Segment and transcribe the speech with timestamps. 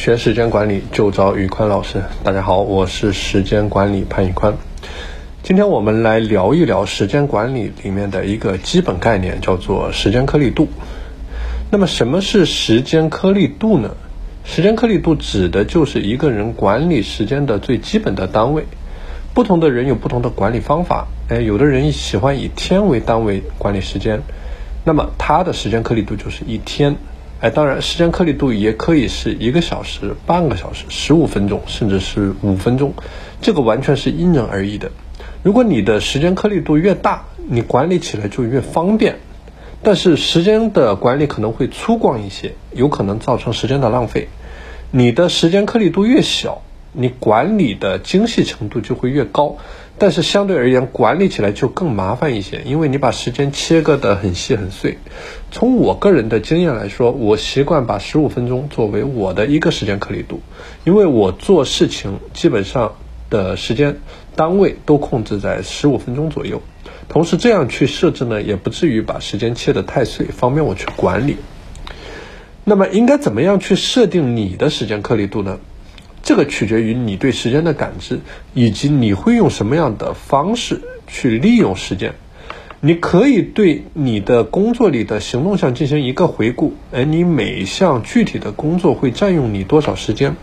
[0.00, 2.02] 学时间管理就找宇宽老师。
[2.24, 4.56] 大家好，我是时间管理潘宇宽。
[5.42, 10.68] 今天我们来聊一聊时间管理里面的一个基本概念，叫做时间颗粒度。
[11.70, 13.90] 那么什么是时间颗粒度呢？
[14.42, 18.64] 时间颗粒度指的就是一个人管理时间的最基本的单位。
[19.34, 21.08] 不同的人有不同的管理方法。
[21.28, 24.22] 哎，有的人喜欢以天为单位管理时间，
[24.82, 26.96] 那么他的时间颗粒度就是一天。
[27.40, 32.92] 哎，当然，时间颗粒度也可以是一个小时、半个小时、十五分钟，甚至是五分钟，
[33.40, 34.90] 这个完全是因人而异的。
[35.42, 39.16] 如果你的时间颗粒度越大，你管理起来就越方便。
[39.82, 44.28] 但是时间的管理可能会粗犷一些，有可能造成时间的浪费。
[44.90, 46.60] 你的时间颗粒度越小，
[46.92, 49.56] 你管理的精细程度就会越高。
[49.98, 54.96] 但是相对而言，管理起来就更麻烦一些，因为你把时间切割得很细很碎。
[55.50, 60.40] 从我个人的经验来说，我习惯把十五分钟作为我的一个时间颗粒度，
[60.84, 62.94] 因为我做事情基本上
[63.28, 63.98] 的时间
[64.34, 66.62] 单位都控制在十五分钟左右。
[67.10, 71.36] 同时这样去设置呢，也不至于把时间切得太碎，方便我去管理。
[72.64, 75.58] 那么应该怎么样去设定你的时间颗粒度呢？
[76.30, 78.20] 这个取决于你对时间的感知，
[78.54, 82.14] 以及你会用什么样的方式去利用时间。
[82.78, 90.36] 你可以对你的工作里的行动项进行一个回顾，而你每项具体的工作会占用你多少时间？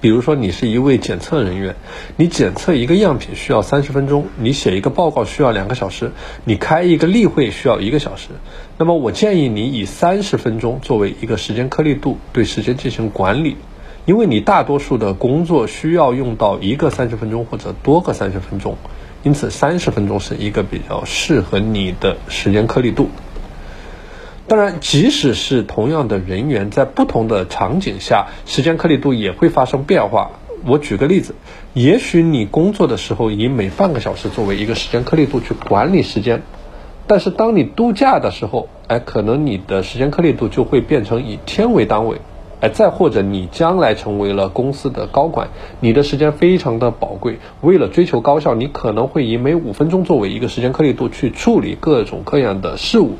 [0.00, 1.74] 比如说，你是一位检测人员，
[2.14, 6.12] 你检测一个样品需要三十分钟，你写一个报告需要两个小时，
[6.44, 8.28] 你开一个例会需要一个小时。
[8.78, 13.56] 那么，我建议你以三十分钟作为一个时间颗粒度，对时间进行管理。
[14.06, 18.76] 因为你大多数的工作需要用到一个三十分钟或者多个三十分钟，
[19.22, 23.08] 因此三十分钟是一个比较适合你的时间颗粒度。
[24.46, 30.32] 当然，即使是同样的人员，在不同的场景下，时间颗粒度也会发生变化。
[30.66, 31.34] 我举个例子，
[31.72, 36.42] 也许你工作的时候以每半个小时作为一个时间颗粒度去管理时间，
[37.06, 42.20] 但是当你度假的时候，哎，可能你的时间颗粒度就会变成以天为单位。
[42.64, 47.38] 哎，再或者你将来成为了公司的高管，你的时间非常的宝贵。
[47.60, 53.16] 为了追求高效，你可能会以每五分钟作为一个时间颗粒度去处理各种各样的事物。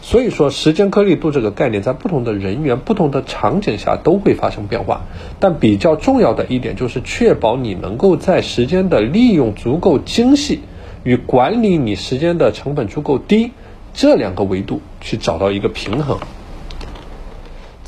[0.00, 5.02] 所以说，时间颗粒度这个概念在不同的人员、不同的场景下都会发生变化。
[5.40, 10.60] 但比较重要的一点就是确保你能够在时间的利用足够精细
[11.04, 13.52] 与管理你时间的成本足够低
[13.92, 16.18] 这两个维度去找到一个平衡。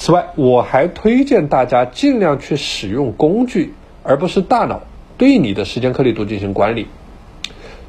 [0.04, 4.80] 此外，我还推荐大家尽量去使用工具，而不是大脑，
[5.16, 6.88] 对你的时间颗粒度进行管理。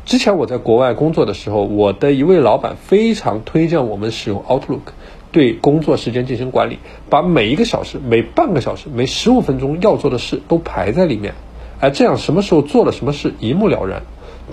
[0.05, 4.93] 之前我在国外工作的时候，我的一位老板非常推荐我们使用 Outlook，
[5.31, 6.77] 对工作时间进行管理，
[7.09, 11.33] 把每一个小时、每半个小时、每十五分钟要做的事都排在里面，
[11.79, 14.03] 哎，这样什么时候做了什么事一目了然。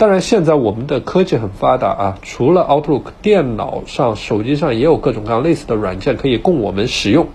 [0.01, 7.27] 当然，现在我们的科技很发达啊，除了 Outlook，电脑上、手机上也有各种各样类似的软件可以供我们使用。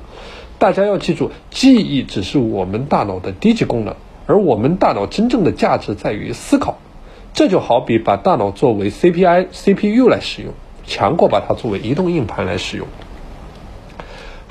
[0.58, 3.94] 大家要记住，记忆只是我们大脑的低级功能，
[4.26, 6.78] 而我们大脑真正的价值在于思考。
[7.32, 10.52] 这就好比把大脑作为 C P I C P U 来使用，
[10.84, 12.88] 强过把它作为移动硬盘来使用。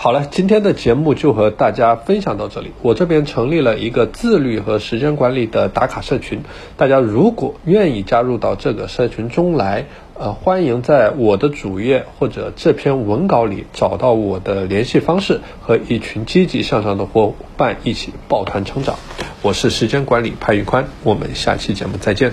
[0.05, 2.73] 好了，今天的节目就和大家分享到这里。
[2.83, 6.43] 我这边成立了一个自律和时间管理的打卡社群，
[6.77, 18.99] 大家如果愿意加入到这个社群中来，呃，欢迎在我的主页或者这篇文稿里找到我的联系方式，和一群积极向上的伙伴一起抱团成长。
[19.41, 22.31] 我是时间管理潘玉宽，我们下期节目再见。